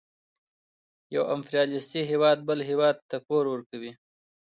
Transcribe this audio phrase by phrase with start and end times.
[1.15, 3.91] یو امپریالیستي هېواد بل هېواد ته پور ورکوي